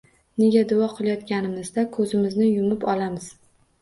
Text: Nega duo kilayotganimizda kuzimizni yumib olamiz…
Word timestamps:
Nega 0.43 0.61
duo 0.71 0.87
kilayotganimizda 0.99 1.85
kuzimizni 1.99 2.51
yumib 2.57 2.87
olamiz… 2.95 3.29